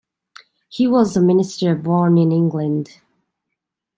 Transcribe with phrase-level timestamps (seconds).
[0.67, 3.01] He was a minister born in England.